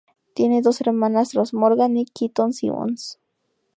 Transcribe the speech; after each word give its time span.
Tiene 0.33 0.63
dos 0.63 0.81
hermanastros, 0.81 1.53
Morgan 1.53 1.95
y 1.95 2.05
Keaton 2.05 2.53
Simons. 2.53 3.19